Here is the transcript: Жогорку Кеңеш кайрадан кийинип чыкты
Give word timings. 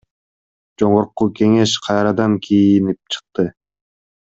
Жогорку 0.83 1.29
Кеңеш 1.41 1.75
кайрадан 1.89 2.41
кийинип 2.49 3.17
чыкты 3.17 3.51